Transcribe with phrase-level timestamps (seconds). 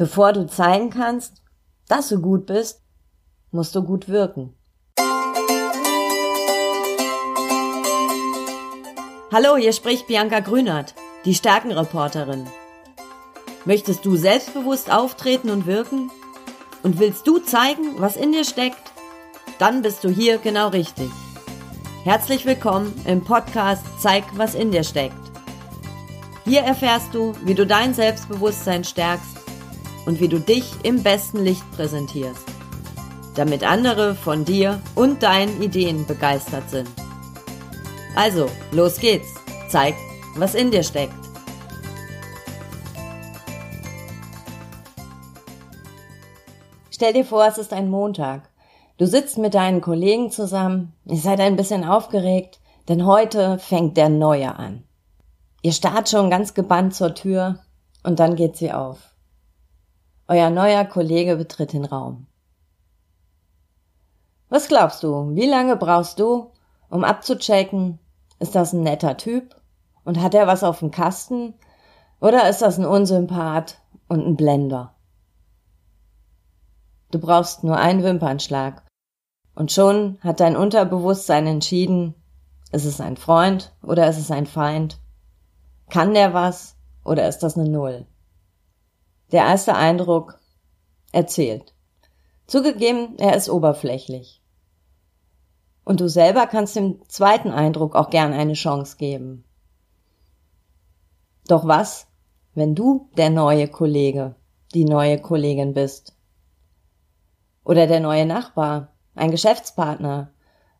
[0.00, 1.42] Bevor du zeigen kannst,
[1.86, 2.80] dass du gut bist,
[3.50, 4.54] musst du gut wirken.
[9.30, 10.94] Hallo, hier spricht Bianca Grünert,
[11.26, 12.46] die Stärkenreporterin.
[13.66, 16.10] Möchtest du selbstbewusst auftreten und wirken?
[16.82, 18.92] Und willst du zeigen, was in dir steckt?
[19.58, 21.10] Dann bist du hier genau richtig.
[22.04, 25.14] Herzlich willkommen im Podcast Zeig, was in dir steckt.
[26.46, 29.39] Hier erfährst du, wie du dein Selbstbewusstsein stärkst
[30.06, 32.44] und wie du dich im besten Licht präsentierst,
[33.34, 36.88] damit andere von dir und deinen Ideen begeistert sind.
[38.16, 39.28] Also, los geht's.
[39.68, 39.94] Zeig,
[40.36, 41.14] was in dir steckt.
[46.90, 48.50] Stell dir vor, es ist ein Montag.
[48.98, 54.10] Du sitzt mit deinen Kollegen zusammen, ihr seid ein bisschen aufgeregt, denn heute fängt der
[54.10, 54.84] Neue an.
[55.62, 57.60] Ihr starrt schon ganz gebannt zur Tür
[58.02, 58.98] und dann geht sie auf.
[60.30, 62.28] Euer neuer Kollege betritt den Raum.
[64.48, 66.52] Was glaubst du, wie lange brauchst du,
[66.88, 67.98] um abzuchecken,
[68.38, 69.56] ist das ein netter Typ
[70.04, 71.54] und hat er was auf dem Kasten
[72.20, 74.94] oder ist das ein Unsympath und ein Blender?
[77.10, 78.84] Du brauchst nur einen Wimpernschlag.
[79.56, 82.14] Und schon hat dein Unterbewusstsein entschieden,
[82.70, 85.00] ist es ein Freund oder ist es ein Feind?
[85.88, 88.06] Kann der was oder ist das eine Null?
[89.32, 90.38] Der erste Eindruck
[91.12, 91.74] erzählt.
[92.46, 94.42] Zugegeben, er ist oberflächlich.
[95.84, 99.44] Und du selber kannst dem zweiten Eindruck auch gern eine Chance geben.
[101.46, 102.06] Doch was,
[102.54, 104.34] wenn du der neue Kollege,
[104.74, 106.16] die neue Kollegin bist?
[107.64, 110.32] Oder der neue Nachbar, ein Geschäftspartner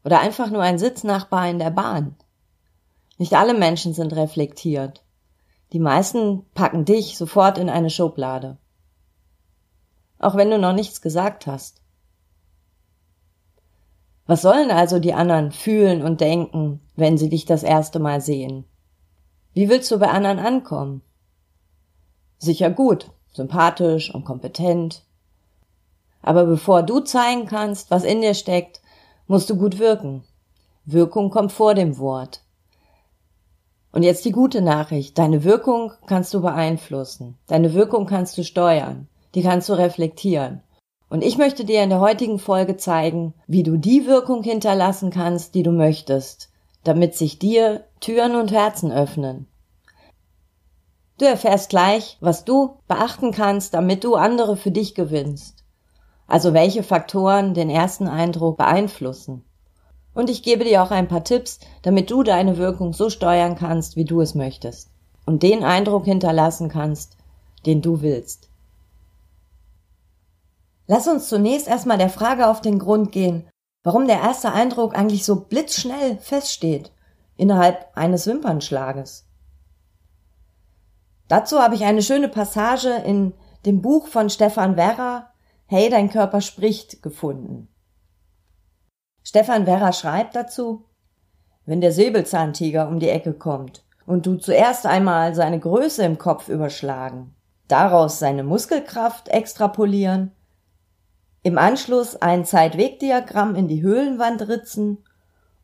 [0.05, 2.17] oder einfach nur ein Sitznachbar in der Bahn.
[3.19, 5.05] Nicht alle Menschen sind reflektiert.
[5.73, 8.59] Die meisten packen dich sofort in eine Schublade.
[10.19, 11.81] Auch wenn du noch nichts gesagt hast.
[14.27, 18.65] Was sollen also die anderen fühlen und denken, wenn sie dich das erste Mal sehen?
[19.55, 21.03] Wie willst du bei anderen ankommen?
[22.39, 25.05] Sicher gut, sympathisch und kompetent,
[26.23, 28.81] aber bevor du zeigen kannst, was in dir steckt,
[29.27, 30.25] musst du gut wirken.
[30.85, 32.43] Wirkung kommt vor dem Wort.
[33.93, 35.19] Und jetzt die gute Nachricht.
[35.19, 37.37] Deine Wirkung kannst du beeinflussen.
[37.47, 39.09] Deine Wirkung kannst du steuern.
[39.35, 40.63] Die kannst du reflektieren.
[41.09, 45.55] Und ich möchte dir in der heutigen Folge zeigen, wie du die Wirkung hinterlassen kannst,
[45.55, 46.51] die du möchtest,
[46.85, 49.47] damit sich dir Türen und Herzen öffnen.
[51.19, 55.61] Du erfährst gleich, was du beachten kannst, damit du andere für dich gewinnst
[56.31, 59.45] also welche Faktoren den ersten Eindruck beeinflussen.
[60.15, 63.97] Und ich gebe dir auch ein paar Tipps, damit du deine Wirkung so steuern kannst,
[63.97, 64.91] wie du es möchtest
[65.27, 67.17] und den Eindruck hinterlassen kannst,
[67.67, 68.49] den du willst.
[70.87, 73.49] Lass uns zunächst erstmal der Frage auf den Grund gehen,
[73.85, 76.91] warum der erste Eindruck eigentlich so blitzschnell feststeht,
[77.37, 79.27] innerhalb eines Wimpernschlages.
[81.29, 83.35] Dazu habe ich eine schöne Passage in
[83.65, 85.31] dem Buch von Stefan Werra,
[85.67, 87.69] Hey, dein Körper spricht gefunden.
[89.31, 90.83] Stefan Werra schreibt dazu,
[91.65, 96.49] wenn der Säbelzahntiger um die Ecke kommt und du zuerst einmal seine Größe im Kopf
[96.49, 97.33] überschlagen,
[97.69, 100.33] daraus seine Muskelkraft extrapolieren,
[101.45, 104.99] im Anschluss ein Zeitwegdiagramm in die Höhlenwand ritzen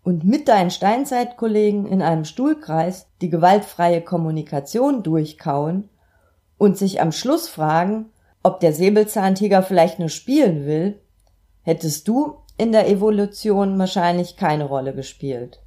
[0.04, 5.88] und mit deinen Steinzeitkollegen in einem Stuhlkreis die gewaltfreie Kommunikation durchkauen
[6.56, 8.12] und sich am Schluss fragen,
[8.44, 11.00] ob der Säbelzahntiger vielleicht nur spielen will,
[11.62, 15.60] hättest du in der Evolution wahrscheinlich keine Rolle gespielt.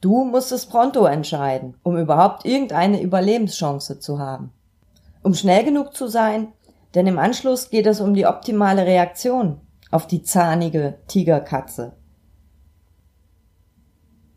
[0.00, 4.52] Du musstest pronto entscheiden, um überhaupt irgendeine Überlebenschance zu haben.
[5.22, 6.52] Um schnell genug zu sein,
[6.94, 11.96] denn im Anschluss geht es um die optimale Reaktion auf die zahnige Tigerkatze.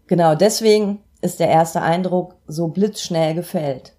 [0.08, 3.96] Genau deswegen ist der erste Eindruck so blitzschnell gefällt.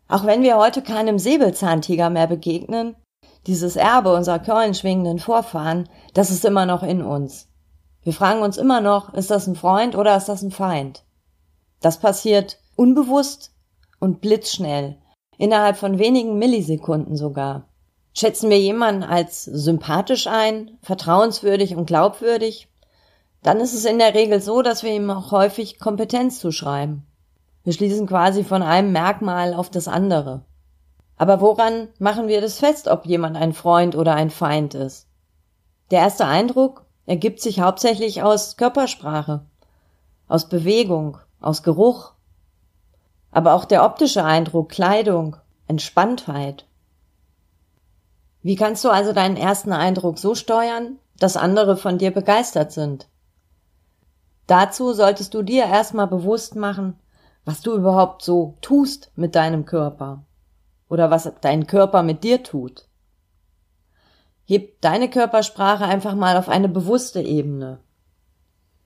[0.07, 2.95] Auch wenn wir heute keinem Säbelzahntiger mehr begegnen,
[3.47, 7.49] dieses Erbe unserer keulenschwingenden Vorfahren, das ist immer noch in uns.
[8.03, 11.05] Wir fragen uns immer noch, ist das ein Freund oder ist das ein Feind?
[11.81, 13.55] Das passiert unbewusst
[13.99, 14.99] und blitzschnell
[15.39, 17.69] Innerhalb von wenigen Millisekunden sogar.
[18.17, 22.69] Schätzen wir jemanden als sympathisch ein, vertrauenswürdig und glaubwürdig,
[23.43, 27.05] dann ist es in der Regel so, dass wir ihm auch häufig Kompetenz zuschreiben.
[27.65, 30.43] Wir schließen quasi von einem Merkmal auf das andere.
[31.17, 35.09] Aber woran machen wir das fest, ob jemand ein Freund oder ein Feind ist?
[35.91, 39.45] Der erste Eindruck ergibt sich hauptsächlich aus Körpersprache,
[40.29, 42.13] aus Bewegung, aus Geruch,
[43.31, 46.67] aber auch der optische Eindruck, Kleidung, Entspanntheit.
[48.44, 53.08] Wie kannst du also deinen ersten Eindruck so steuern, dass andere von dir begeistert sind?
[54.46, 56.99] Dazu solltest du dir erstmal bewusst machen,
[57.46, 60.26] was du überhaupt so tust mit deinem Körper
[60.91, 62.87] oder was dein Körper mit dir tut.
[64.44, 67.81] Heb deine Körpersprache einfach mal auf eine bewusste Ebene.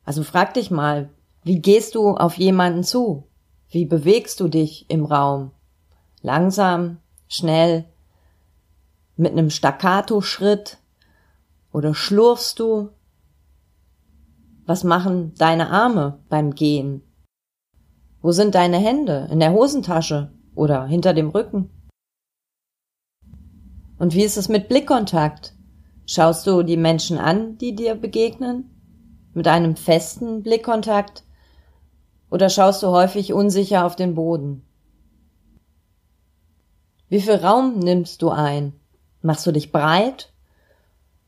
[0.04, 1.10] Also frag dich mal,
[1.42, 3.24] wie gehst du auf jemanden zu?
[3.70, 5.50] Wie bewegst du dich im Raum?
[6.22, 7.86] Langsam, schnell,
[9.18, 10.78] mit einem Staccato-Schritt
[11.72, 12.90] oder schlurfst du?
[14.64, 17.02] Was machen deine Arme beim Gehen?
[18.22, 19.28] Wo sind deine Hände?
[19.30, 21.70] In der Hosentasche oder hinter dem Rücken?
[23.98, 25.52] Und wie ist es mit Blickkontakt?
[26.06, 28.70] Schaust du die Menschen an, die dir begegnen?
[29.34, 31.24] Mit einem festen Blickkontakt?
[32.30, 34.62] Oder schaust du häufig unsicher auf den Boden?
[37.08, 38.77] Wie viel Raum nimmst du ein?
[39.22, 40.32] Machst du dich breit?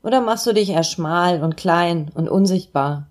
[0.02, 3.08] Oder machst du dich eher schmal und klein und unsichtbar?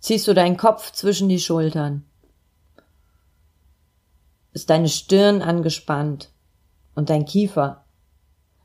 [0.00, 2.04] Ziehst du deinen Kopf zwischen die Schultern?
[4.52, 6.30] Ist deine Stirn angespannt
[6.94, 7.84] und dein Kiefer?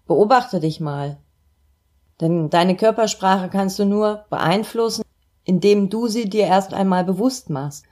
[0.06, 1.18] Beobachte dich mal.
[2.20, 5.04] Denn deine Körpersprache kannst du nur beeinflussen,
[5.46, 7.86] indem du sie dir erst einmal bewusst machst.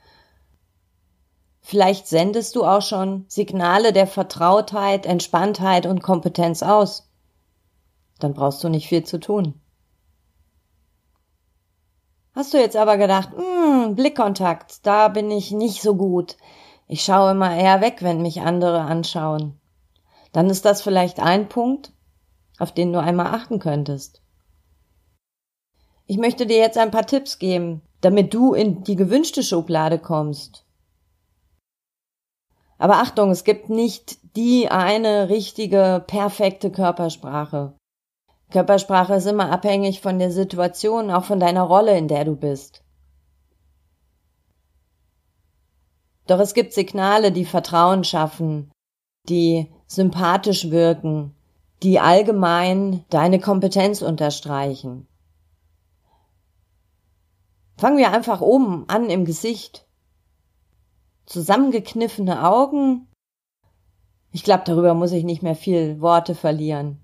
[1.70, 7.10] Vielleicht sendest du auch schon Signale der Vertrautheit, Entspanntheit und Kompetenz aus.
[8.20, 9.60] Dann brauchst du nicht viel zu tun.
[12.34, 16.38] Hast du jetzt aber gedacht, hm, Blickkontakt, da bin ich nicht so gut.
[16.88, 19.60] Ich schaue immer eher weg, wenn mich andere anschauen.
[20.32, 21.92] Dann ist das vielleicht ein Punkt,
[22.60, 24.22] auf den du einmal achten könntest.
[26.06, 30.64] Ich möchte dir jetzt ein paar Tipps geben, damit du in die gewünschte Schublade kommst.
[32.78, 37.74] Aber Achtung, es gibt nicht die eine richtige, perfekte Körpersprache.
[38.52, 42.84] Körpersprache ist immer abhängig von der Situation, auch von deiner Rolle, in der du bist.
[46.28, 48.72] Doch es gibt Signale, die Vertrauen schaffen,
[49.28, 51.34] die sympathisch wirken,
[51.84, 55.08] die allgemein deine Kompetenz unterstreichen.
[57.78, 59.87] Fangen wir einfach oben an im Gesicht.
[61.28, 63.08] Zusammengekniffene Augen.
[64.32, 67.00] Ich glaube, darüber muss ich nicht mehr viel Worte verlieren.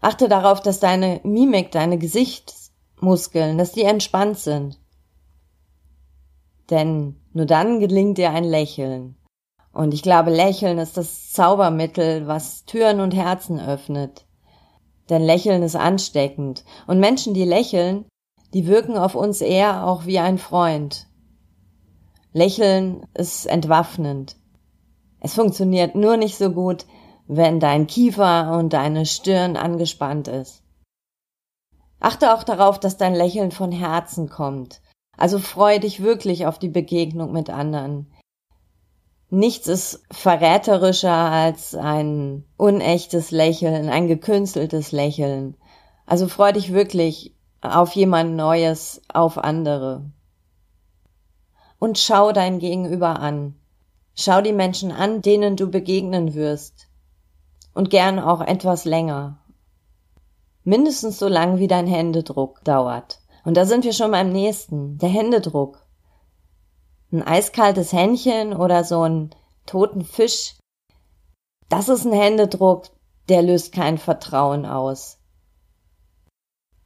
[0.00, 4.80] Achte darauf, dass deine Mimik, deine Gesichtsmuskeln, dass die entspannt sind.
[6.70, 9.16] Denn nur dann gelingt dir ein Lächeln.
[9.72, 14.26] Und ich glaube, Lächeln ist das Zaubermittel, was Türen und Herzen öffnet.
[15.10, 16.64] Denn Lächeln ist ansteckend.
[16.86, 18.06] Und Menschen, die lächeln,
[18.54, 21.08] die wirken auf uns eher auch wie ein Freund.
[22.36, 24.34] Lächeln ist entwaffnend.
[25.20, 26.84] Es funktioniert nur nicht so gut,
[27.28, 30.64] wenn dein Kiefer und deine Stirn angespannt ist.
[32.00, 34.82] Achte auch darauf, dass dein Lächeln von Herzen kommt.
[35.16, 38.12] Also freu dich wirklich auf die Begegnung mit anderen.
[39.30, 45.56] Nichts ist verräterischer als ein unechtes Lächeln, ein gekünsteltes Lächeln.
[46.04, 50.10] Also freu dich wirklich auf jemand Neues, auf andere.
[51.84, 53.60] Und schau dein Gegenüber an.
[54.14, 56.88] Schau die Menschen an, denen du begegnen wirst
[57.74, 59.44] und gern auch etwas länger.
[60.62, 63.20] Mindestens so lang wie dein Händedruck dauert.
[63.44, 65.86] Und da sind wir schon beim nächsten, der Händedruck.
[67.12, 69.34] Ein eiskaltes Händchen oder so ein
[69.66, 70.54] toten Fisch,
[71.68, 72.86] das ist ein Händedruck,
[73.28, 75.18] der löst kein Vertrauen aus.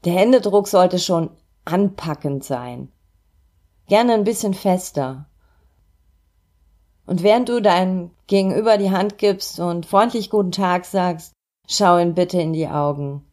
[0.04, 1.30] Der Händedruck sollte schon
[1.64, 2.90] anpackend sein.
[3.88, 5.26] Gerne ein bisschen fester.
[7.06, 11.32] Und während du deinem Gegenüber die Hand gibst und freundlich guten Tag sagst,
[11.66, 13.24] schau ihn bitte in die Augen.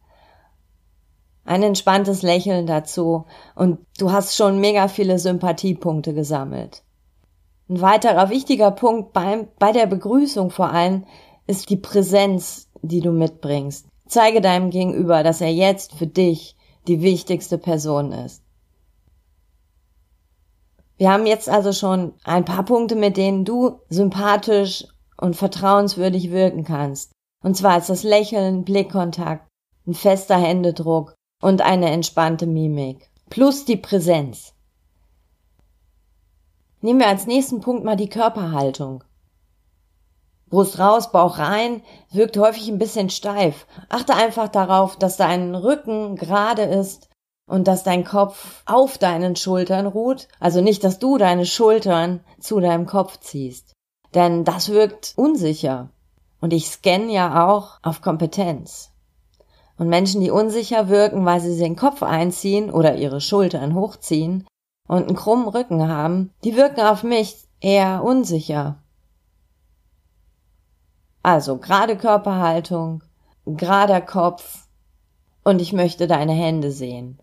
[1.44, 6.82] Ein entspanntes Lächeln dazu und du hast schon mega viele Sympathiepunkte gesammelt.
[7.68, 11.04] Ein weiterer wichtiger Punkt beim, bei der Begrüßung vor allem
[11.46, 13.86] ist die Präsenz, die du mitbringst.
[14.08, 16.56] Zeige deinem Gegenüber, dass er jetzt für dich
[16.88, 18.45] die wichtigste Person ist.
[20.98, 24.84] Wir haben jetzt also schon ein paar Punkte, mit denen du sympathisch
[25.18, 27.12] und vertrauenswürdig wirken kannst.
[27.42, 29.46] Und zwar ist das Lächeln, Blickkontakt,
[29.86, 33.10] ein fester Händedruck und eine entspannte Mimik.
[33.28, 34.54] Plus die Präsenz.
[36.80, 39.04] Nehmen wir als nächsten Punkt mal die Körperhaltung.
[40.48, 43.66] Brust raus, Bauch rein, wirkt häufig ein bisschen steif.
[43.88, 47.08] Achte einfach darauf, dass dein Rücken gerade ist
[47.46, 50.28] und dass dein Kopf auf deinen Schultern ruht.
[50.40, 53.72] Also nicht, dass du deine Schultern zu deinem Kopf ziehst.
[54.14, 55.90] Denn das wirkt unsicher.
[56.40, 58.90] Und ich scanne ja auch auf Kompetenz.
[59.78, 64.46] Und Menschen, die unsicher wirken, weil sie den Kopf einziehen oder ihre Schultern hochziehen
[64.88, 68.82] und einen krummen Rücken haben, die wirken auf mich eher unsicher.
[71.22, 73.02] Also gerade Körperhaltung,
[73.44, 74.66] gerader Kopf
[75.44, 77.20] und ich möchte deine Hände sehen.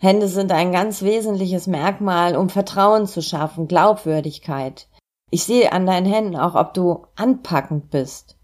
[0.00, 4.88] Hände sind ein ganz wesentliches Merkmal, um Vertrauen zu schaffen, Glaubwürdigkeit.
[5.30, 8.38] Ich sehe an deinen Händen auch, ob du anpackend bist,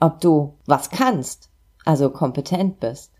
[0.00, 1.50] ob du was kannst,
[1.84, 3.12] also kompetent bist.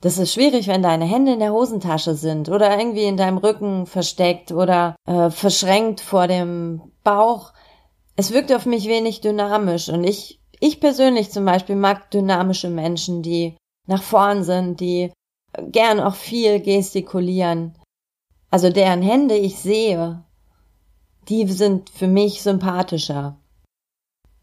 [0.00, 3.84] Das ist schwierig, wenn deine Hände in der Hosentasche sind oder irgendwie in deinem Rücken
[3.84, 7.52] versteckt oder äh, verschränkt vor dem Bauch.
[8.16, 13.22] Es wirkt auf mich wenig dynamisch und ich, ich persönlich zum Beispiel mag dynamische Menschen,
[13.22, 13.54] die
[13.86, 15.12] nach vorn sind, die
[15.70, 17.74] gern auch viel gestikulieren.
[18.50, 20.24] Also deren Hände ich sehe,
[21.28, 23.38] die sind für mich sympathischer.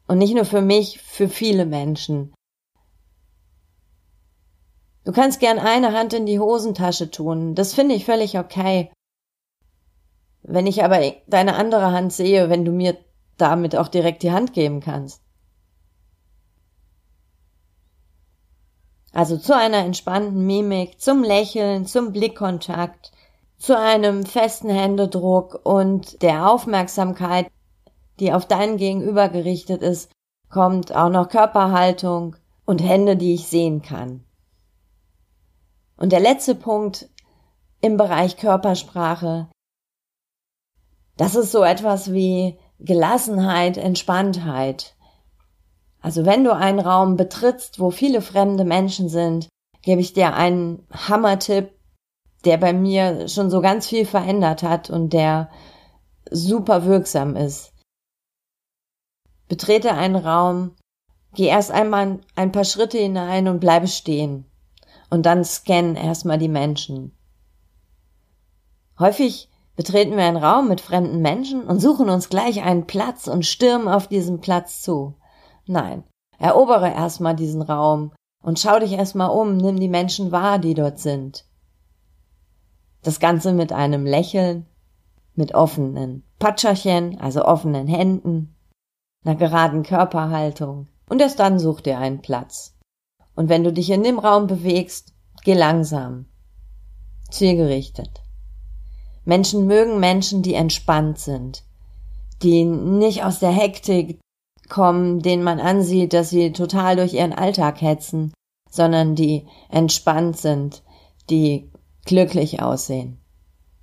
[0.08, 2.34] Und nicht nur für mich, für viele Menschen.
[5.06, 8.92] Du kannst gern eine Hand in die Hosentasche tun, das finde ich völlig okay.
[10.44, 12.98] Wenn ich aber deine andere Hand sehe, wenn du mir
[13.38, 15.22] damit auch direkt die Hand geben kannst,
[19.12, 23.12] Also zu einer entspannten Mimik, zum Lächeln, zum Blickkontakt,
[23.58, 27.48] zu einem festen Händedruck und der Aufmerksamkeit,
[28.20, 30.12] die auf deinen Gegenüber gerichtet ist,
[30.50, 32.36] kommt auch noch Körperhaltung
[32.66, 34.24] und Hände, die ich sehen kann.
[35.98, 37.10] Und der letzte Punkt
[37.82, 39.50] im Bereich Körpersprache,
[41.18, 44.96] das ist so etwas wie Gelassenheit, Entspanntheit.
[46.01, 49.50] Also wenn du einen Raum betrittst, wo viele fremde Menschen sind,
[49.82, 51.72] gebe ich dir einen Hammertipp,
[52.46, 55.50] der bei mir schon so ganz viel verändert hat und der
[56.32, 57.74] super wirksam ist.
[59.48, 60.75] Betrete einen Raum,
[61.34, 64.46] geh erst einmal ein paar Schritte hinein und bleibe stehen.
[65.10, 67.18] Und dann scan erstmal die Menschen.
[69.00, 73.46] Häufig betreten wir einen Raum mit fremden Menschen und suchen uns gleich einen Platz und
[73.46, 75.15] stürmen auf diesen Platz zu.
[75.69, 76.03] Nein,
[76.39, 78.11] erobere erstmal diesen Raum
[78.43, 81.45] und schau dich erstmal um, nimm die Menschen wahr, die dort sind.
[83.03, 84.65] Das Ganze mit einem Lächeln,
[85.35, 88.55] mit offenen Patscherchen, also offenen Händen,
[89.23, 92.75] einer geraden Körperhaltung und erst dann such dir einen Platz.
[93.35, 96.25] Und wenn du dich in dem Raum bewegst, geh langsam,
[97.29, 98.23] zielgerichtet.
[99.23, 101.63] Menschen mögen Menschen, die entspannt sind,
[102.41, 104.19] die nicht aus der Hektik
[104.69, 108.33] kommen, denen man ansieht, dass sie total durch ihren Alltag hetzen,
[108.69, 110.83] sondern die entspannt sind,
[111.29, 111.71] die
[112.05, 113.19] glücklich aussehen.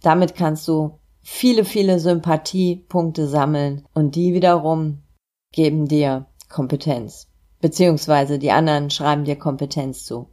[0.03, 5.03] Damit kannst du viele, viele Sympathiepunkte sammeln und die wiederum
[5.53, 7.29] geben dir Kompetenz.
[7.61, 10.29] Beziehungsweise die anderen schreiben dir Kompetenz zu.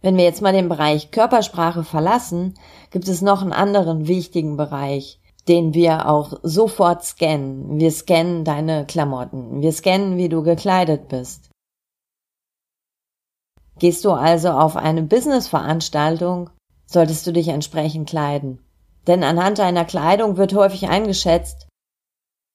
[0.00, 2.54] Wenn wir jetzt mal den Bereich Körpersprache verlassen,
[2.90, 7.78] gibt es noch einen anderen wichtigen Bereich, den wir auch sofort scannen.
[7.78, 9.62] Wir scannen deine Klamotten.
[9.62, 11.50] Wir scannen, wie du gekleidet bist.
[13.78, 16.50] Gehst du also auf eine Businessveranstaltung,
[16.86, 18.60] solltest du dich entsprechend kleiden.
[19.06, 21.68] Denn anhand deiner Kleidung wird häufig eingeschätzt,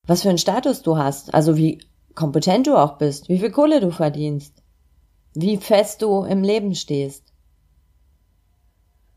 [0.07, 1.79] was für einen Status du hast, also wie
[2.15, 4.61] kompetent du auch bist, wie viel Kohle du verdienst,
[5.33, 7.31] wie fest du im Leben stehst.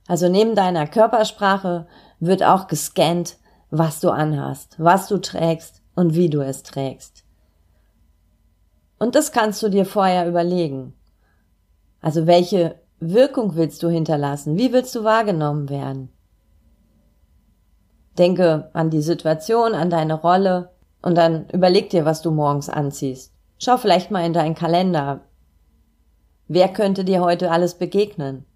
[0.06, 1.88] Also neben deiner Körpersprache
[2.20, 3.38] wird auch gescannt,
[3.78, 7.24] was du anhast, was du trägst und wie du es trägst.
[8.98, 10.94] Und das kannst du dir vorher überlegen.
[12.00, 14.56] Also welche Wirkung willst du hinterlassen?
[14.56, 16.10] Wie willst du wahrgenommen werden?
[18.16, 20.70] Denke an die Situation, an deine Rolle
[21.02, 23.32] und dann überleg dir, was du morgens anziehst.
[23.58, 25.22] Schau vielleicht mal in deinen Kalender.
[26.46, 28.46] Wer könnte dir heute alles begegnen?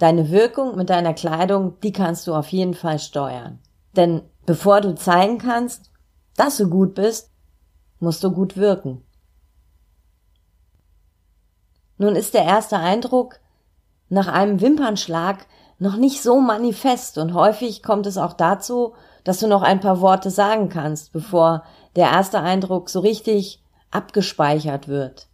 [0.00, 3.58] Deine Wirkung mit deiner Kleidung, die kannst du auf jeden Fall steuern.
[3.94, 5.90] Denn bevor du zeigen kannst,
[6.36, 7.30] dass du gut bist,
[7.98, 9.04] musst du gut wirken.
[11.98, 13.40] Nun ist der erste Eindruck
[14.08, 15.46] nach einem Wimpernschlag
[15.78, 20.00] noch nicht so manifest und häufig kommt es auch dazu, dass du noch ein paar
[20.00, 21.62] Worte sagen kannst, bevor
[21.94, 25.28] der erste Eindruck so richtig abgespeichert wird.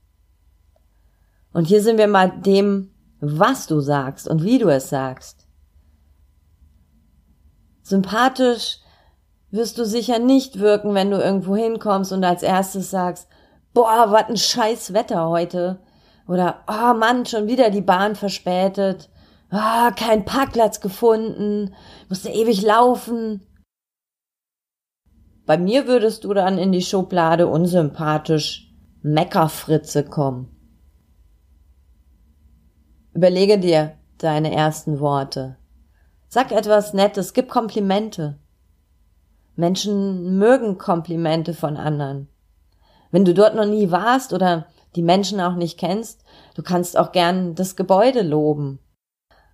[1.53, 5.47] Und hier sind wir mal dem was du sagst und wie du es sagst.
[7.83, 8.79] Sympathisch
[9.51, 13.29] wirst du sicher nicht wirken, wenn du irgendwo hinkommst und als erstes sagst,
[13.73, 15.81] boah, was ein scheiß Wetter heute.
[16.27, 19.09] Oder, oh Mann, schon wieder die Bahn verspätet.
[19.51, 21.75] Ah, oh, kein Parkplatz gefunden.
[22.09, 23.47] Musste ewig laufen.
[25.47, 30.56] Bei mir würdest du dann in die Schublade unsympathisch Meckerfritze kommen.
[33.17, 35.57] Überlege dir deine ersten Worte.
[36.29, 38.37] Sag etwas Nettes, gib Komplimente.
[39.55, 42.29] Menschen mögen Komplimente von anderen.
[43.11, 46.25] Wenn du dort noch nie warst oder die Menschen auch nicht kennst,
[46.57, 48.81] du kannst auch gern das Gebäude loben.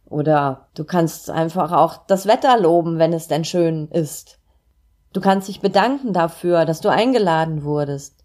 [0.07, 4.41] Oder du kannst einfach auch das Wetter loben, wenn es denn schön ist.
[5.13, 8.25] Du kannst dich bedanken dafür, dass du eingeladen wurdest.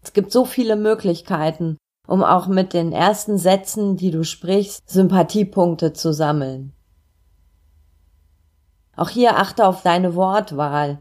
[0.00, 1.76] Es gibt so viele Möglichkeiten,
[2.10, 6.72] um auch mit den ersten Sätzen, die du sprichst, Sympathiepunkte zu sammeln.
[8.96, 10.98] Auch hier achte auf deine Wortwahl.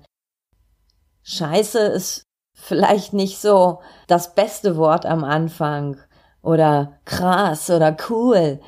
[1.23, 2.21] Scheiße ist
[2.53, 5.97] vielleicht nicht so das beste Wort am Anfang
[6.43, 8.59] oder krass oder cool.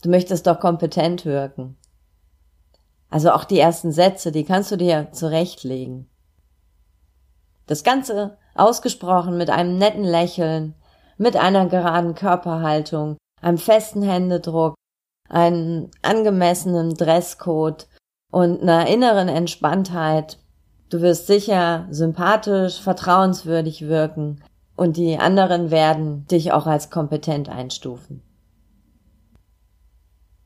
[0.00, 1.76] Du möchtest doch kompetent wirken.
[3.10, 6.08] Also auch die ersten Sätze, die kannst du dir zurechtlegen.
[7.66, 10.74] Das Ganze ausgesprochen mit einem netten Lächeln,
[11.16, 14.74] mit einer geraden Körperhaltung, einem festen Händedruck,
[15.28, 17.86] einem angemessenen Dresscode
[18.30, 20.38] und einer inneren Entspanntheit.
[20.90, 24.42] Du wirst sicher sympathisch, vertrauenswürdig wirken
[24.76, 28.22] und die anderen werden dich auch als kompetent einstufen.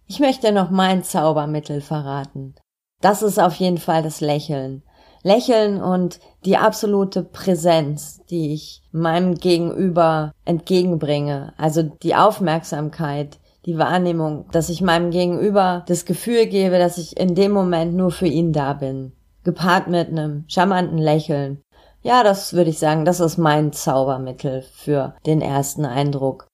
[0.06, 2.54] Ich möchte noch mein Zaubermittel verraten.
[3.00, 4.82] Das ist auf jeden Fall das Lächeln.
[5.28, 14.46] Lächeln und die absolute Präsenz, die ich meinem Gegenüber entgegenbringe, also die Aufmerksamkeit, die Wahrnehmung,
[14.52, 18.54] dass ich meinem Gegenüber das Gefühl gebe, dass ich in dem Moment nur für ihn
[18.54, 19.12] da bin,
[19.44, 21.60] gepaart mit einem charmanten Lächeln.
[22.00, 26.46] Ja, das würde ich sagen, das ist mein Zaubermittel für den ersten Eindruck.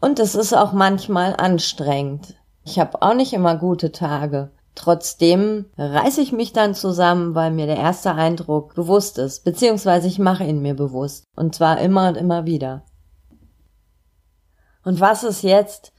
[0.00, 2.34] Und es ist auch manchmal anstrengend.
[2.64, 4.50] Ich habe auch nicht immer gute Tage.
[4.74, 10.18] Trotzdem reiße ich mich dann zusammen, weil mir der erste Eindruck bewusst ist, beziehungsweise ich
[10.18, 11.24] mache ihn mir bewusst.
[11.36, 12.84] Und zwar immer und immer wieder.
[14.82, 15.92] Und was ist jetzt,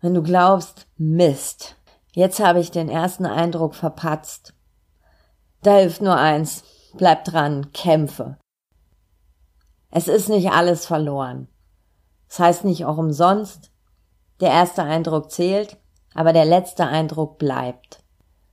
[0.00, 1.76] wenn du glaubst, Mist,
[2.12, 4.54] jetzt habe ich den ersten Eindruck verpatzt?
[5.62, 6.64] Da hilft nur eins,
[6.96, 8.36] bleib dran, kämpfe.
[9.90, 11.48] Es ist nicht alles verloren.
[12.28, 13.70] Das heißt nicht auch umsonst,
[14.40, 15.76] der erste Eindruck zählt,
[16.14, 18.03] aber der letzte Eindruck bleibt.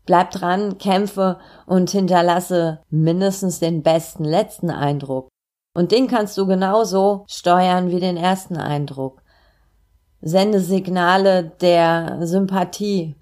[0.06, 5.30] Bleib dran, kämpfe und hinterlasse mindestens den besten letzten Eindruck.
[5.74, 9.22] Und den kannst du genauso steuern wie den ersten Eindruck.
[10.22, 13.16] Sende Signale der Sympathie,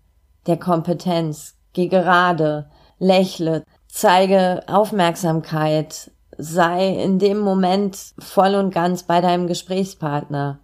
[0.47, 9.21] der Kompetenz, geh gerade, lächle, zeige Aufmerksamkeit, sei in dem Moment voll und ganz bei
[9.21, 10.59] deinem Gesprächspartner.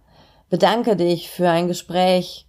[0.48, 2.45] Bedanke dich für ein Gespräch,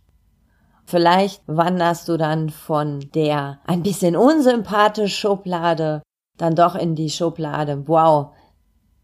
[0.89, 6.01] Vielleicht wanderst du dann von der ein bisschen unsympathisch Schublade
[6.37, 7.89] dann doch in die Schublade.
[7.89, 8.29] Wow,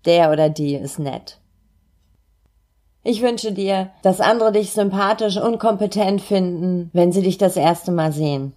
[0.05, 1.41] der oder die ist nett.
[3.03, 7.91] Ich wünsche dir, dass andere dich sympathisch und kompetent finden, wenn sie dich das erste
[7.91, 8.53] Mal sehen.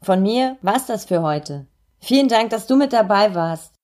[0.00, 1.66] Von mir war's das für heute.
[1.98, 3.74] Vielen Dank, dass du mit dabei warst.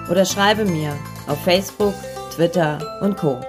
[0.09, 0.97] oder schreibe mir
[1.27, 1.93] auf Facebook,
[2.35, 3.39] Twitter und Co.